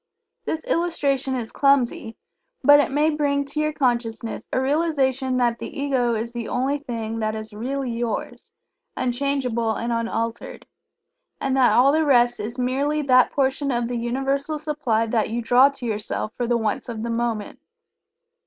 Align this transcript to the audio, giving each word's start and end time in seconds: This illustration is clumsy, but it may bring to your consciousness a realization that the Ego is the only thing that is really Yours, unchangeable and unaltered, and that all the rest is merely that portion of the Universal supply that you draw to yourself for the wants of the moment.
This 0.45 0.65
illustration 0.65 1.35
is 1.35 1.51
clumsy, 1.51 2.17
but 2.63 2.79
it 2.79 2.89
may 2.91 3.11
bring 3.11 3.45
to 3.45 3.59
your 3.59 3.71
consciousness 3.71 4.49
a 4.51 4.59
realization 4.59 5.37
that 5.37 5.59
the 5.59 5.69
Ego 5.79 6.15
is 6.15 6.33
the 6.33 6.47
only 6.47 6.79
thing 6.79 7.19
that 7.19 7.35
is 7.35 7.53
really 7.53 7.91
Yours, 7.91 8.51
unchangeable 8.97 9.75
and 9.75 9.93
unaltered, 9.93 10.65
and 11.39 11.55
that 11.55 11.73
all 11.73 11.91
the 11.91 12.03
rest 12.03 12.39
is 12.39 12.57
merely 12.57 13.03
that 13.03 13.29
portion 13.29 13.69
of 13.69 13.87
the 13.87 13.95
Universal 13.95 14.57
supply 14.57 15.05
that 15.05 15.29
you 15.29 15.39
draw 15.39 15.69
to 15.69 15.85
yourself 15.85 16.33
for 16.35 16.47
the 16.47 16.57
wants 16.57 16.89
of 16.89 17.03
the 17.03 17.11
moment. 17.11 17.59